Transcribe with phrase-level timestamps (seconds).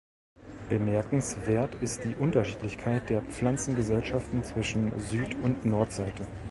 [0.69, 6.25] Bemerkenswert ist die Unterschiedlichkeit der Pflanzengesellschaften zwischen Süd- und Nordseite.